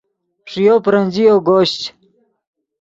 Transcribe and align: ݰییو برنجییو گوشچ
ݰییو 0.51 0.75
برنجییو 0.85 1.35
گوشچ 1.47 1.81